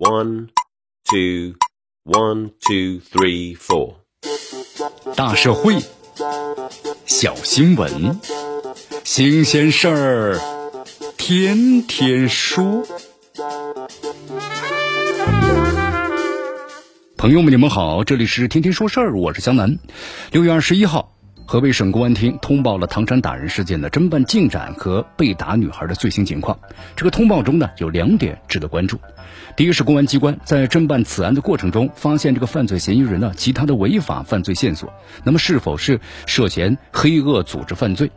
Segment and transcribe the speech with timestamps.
[0.00, 0.48] One,
[1.04, 1.56] two,
[2.04, 3.96] one, two, three, four。
[5.14, 5.76] 大社会，
[7.04, 8.18] 小新闻，
[9.04, 10.40] 新鲜事儿，
[11.18, 12.82] 天天说。
[17.18, 19.78] 朋友们，你们好，这里是天天说事儿，我是江南。
[20.32, 21.14] 六月二十一号。
[21.50, 26.56] 河北省公安厅通报了唐山打人事件的侦办进展和被打女孩的最新情况。
[26.94, 29.00] 这个通报中呢，有两点值得关注。
[29.56, 38.08] 第一是公安机关在侦办此案的过程中，发现这个犯罪嫌疑人呢其他的违法犯罪线索，那么是否是涉嫌黑恶组织犯罪？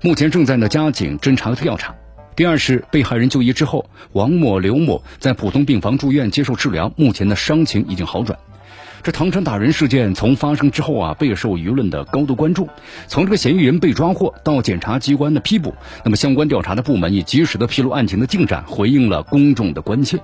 [0.00, 1.94] 目前正在呢加紧侦查调查。
[2.34, 8.38] 第二是被害人就医之后，王某、刘某在普通病房住院接受治疗，目前的伤情已经好转。
[9.02, 12.68] 这唐山打人事件从发生之后啊，备受舆论的高度关注。
[13.06, 20.18] 从这个嫌疑人被抓获到检察机关的批捕，那么相关调查的部门也及时的披露案情的进展，回应了公众的关切。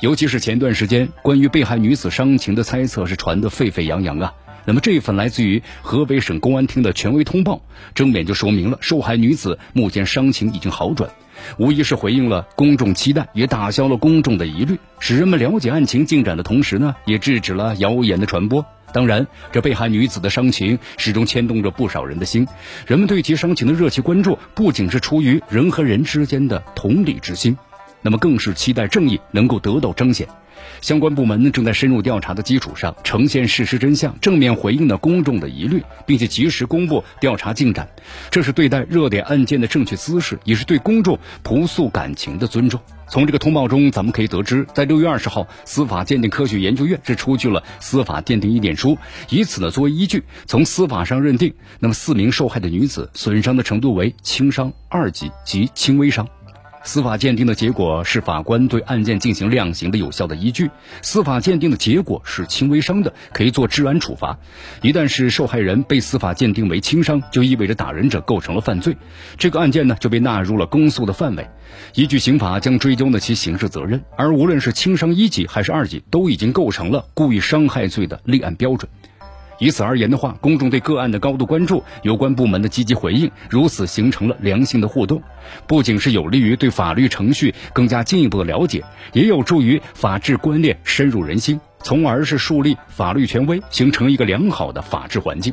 [0.00, 4.32] 尤其是前段时间关于被害女子伤情的猜测是传得沸沸扬扬啊。
[4.70, 7.60] 那么这份来自于河北省公安厅的权威通报，
[7.92, 11.10] 正面就说明了受害女子目前伤情已经好转。
[11.58, 18.64] 无疑是回应了公众期待，也打消了公众的疑虑，使人们了解案情进展的同时呢，也制止了谣言的传播。
[18.92, 22.46] 当然，这被害女子的伤情始终牵动着不少人的心，
[22.86, 27.58] 人们对其伤情的热切关注，不仅是出于人和人之间的同理之心，
[28.02, 30.28] 那么更是期待正义能够得到彰显。
[30.82, 37.88] 相关部门正在深入调查的基础上，呈现事实真相，正面回应了公众的疑虑，并且及时公布调查进展。
[38.30, 42.80] 这是对待热点案件的正确姿势，也是对公众朴素感情的尊重。
[43.08, 48.96] 从这个通报中，咱们可以得知，在六月二十号，司法鉴定科学研究院是出具了司法鉴定意见书，
[49.30, 56.28] 以此呢作为依据，从司法上认定，那么四名受害的女子损伤的程度为轻伤二级及轻微伤。
[56.82, 60.70] 司法鉴定的结果是法官对案件进行量刑的有效的依据。
[61.02, 64.38] 司法鉴定的结果是轻微伤的，可以做治安处罚。
[64.80, 68.96] 一旦是受害人被司法鉴定为轻伤，就意味着打人者构成了犯罪，
[69.36, 71.46] 这个案件呢就被纳入了公诉的范围。
[71.94, 74.02] 依据刑法将追究呢其刑事责任。
[74.16, 78.90] 而无论是轻伤一级还是二级，都已经构成了故意伤害罪的立案标准。
[79.60, 85.22] 以此而言的话，公众对个案的高度关注，有关部门的积极回应，如此形成了良性的互动，
[85.66, 88.82] 不仅是有利于对法律程序更加进一步的了解，
[89.12, 95.52] 也有助于法治观念深入人心，从而是树立法律权威，形成一个良好的法治环境。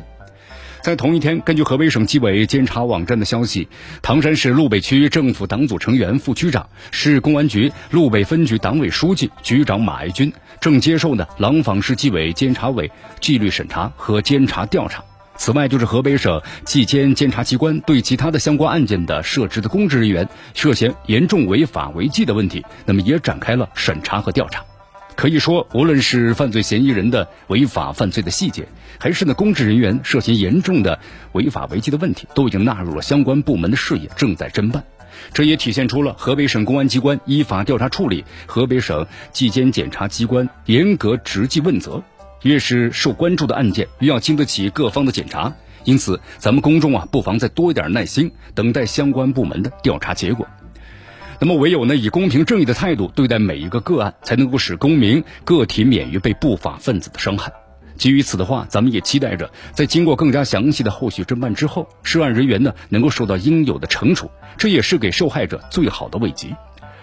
[0.88, 3.68] 在同一天，根据河北省纪委监察网站的消息，
[4.00, 10.32] 唐山市路北区政府党组成员、副区长、市公安局路北分局党委书记、局长马爱军
[10.62, 12.90] 正接受呢廊坊市纪委监察委
[13.20, 15.04] 纪律审查和监察调查。
[15.36, 24.64] 此外，就是河北省纪监监察机关对其他的相关案件的涉职的公职人员涉嫌严重违法违纪的问题，那么也展开了审查和调查。
[25.18, 28.68] 可以说，无论是犯罪嫌疑人的违法犯罪的细节，
[29.00, 31.00] 还是呢公职人员涉嫌严重的
[31.32, 34.84] 违法违纪的问题，都已经纳入了相关部门的视野，正在侦办。
[35.34, 42.00] 这也体现出了河北省公安机关依法调查处理，河北省纪检检察机关严格执纪问责。
[42.42, 45.52] 越是受关注的案件，越要经得起各方的检查。
[45.82, 50.46] 因此，咱们公众啊，不妨再多一点耐心，等待相关部门的调查结果。
[51.40, 57.52] 那么，唯有呢以公平正义的态度对待每一个个案，才能够使公民个体免于被不法分子的伤害。
[57.96, 66.48] 基于此的话，咱们也期待着，在经过更加详细的后续侦办之后，涉案人员呢能够受到应有的惩处，这也是给受害者最好的慰藉。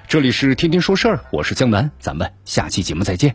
[0.07, 3.34] 这里是天天说事儿，我是江南，咱们下期节目再见。